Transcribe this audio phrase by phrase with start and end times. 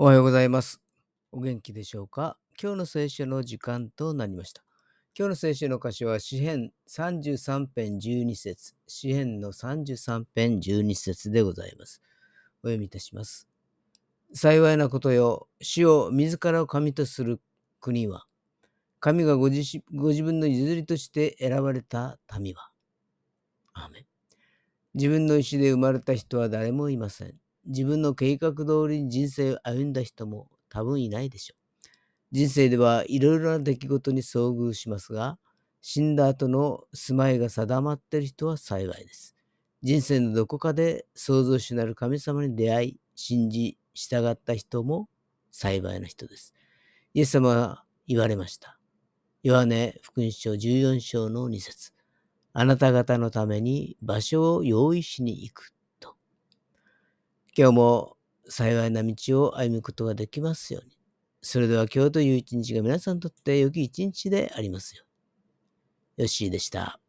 [0.00, 0.80] おはようございます。
[1.32, 2.36] お元気でしょうか？
[2.62, 4.62] 今日の聖書の時間となりました。
[5.12, 12.00] 今日の聖書の箇所は詩編33編12節詩編の33編12節でございます。
[12.62, 13.48] お読みいたします。
[14.34, 17.40] 幸いなことよ、主を自らを神とする
[17.80, 18.28] 国は、
[19.00, 22.70] 神がご自ご自分の譲りとして選ばれた民は。
[23.72, 24.04] アーメン
[24.94, 27.34] 自分の意思で生まれた人は誰もいません。
[27.68, 31.58] 自分の計画通りに人生を歩んだ人も多分いないでしょう。
[32.32, 35.38] 人生ではいろいろな出来事に遭遇しますが、
[35.80, 39.34] 死んだ後の住まいが定まっている人は幸いです。
[39.82, 45.08] 人生のどこかで創造主なる神様に出会い、信じ、従った人も
[45.50, 46.54] 幸いな人です。
[47.14, 48.78] イエス様は言われました。
[49.42, 51.92] ヨハネ福音書14章の2節
[52.52, 55.72] あなた方のために場所を用意しに行く。
[57.58, 58.16] 今日も
[58.48, 60.92] 幸いな道を歩むことができますように。
[61.42, 66.22] それでは今日という一日が皆さんにとって良き一日でありますように。
[66.22, 67.00] よッしーでした。